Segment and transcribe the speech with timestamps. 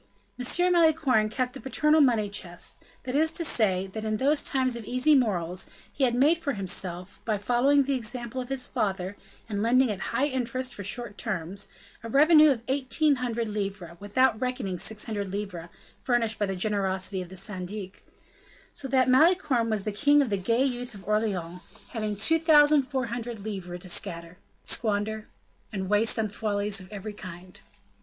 [0.39, 0.71] M.
[0.71, 4.83] Malicorne kept the paternal money chest; that is to say, that in those times of
[4.85, 9.15] easy morals, he had made for himself, by following the example of his father,
[9.47, 11.67] and lending at high interest for short terms,
[12.01, 15.69] a revenue of eighteen hundred livres, without reckoning six hundred livres
[16.01, 18.03] furnished by the generosity of the syndic;
[18.73, 21.61] so that Malicorne was the king of the gay youth of Orleans,
[21.91, 25.27] having two thousand four hundred livres to scatter, squander,
[25.71, 27.59] and waste on follies of every kind.